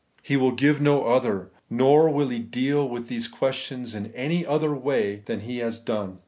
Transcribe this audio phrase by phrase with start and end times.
[0.23, 4.73] He will give no other; nor will He deal with these questions in any other
[4.73, 6.17] way than He has done.